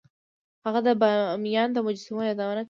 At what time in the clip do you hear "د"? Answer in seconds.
0.87-0.89, 1.73-1.77